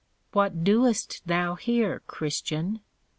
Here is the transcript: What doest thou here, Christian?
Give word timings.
What 0.31 0.63
doest 0.63 1.21
thou 1.27 1.53
here, 1.53 2.01
Christian? 2.07 2.79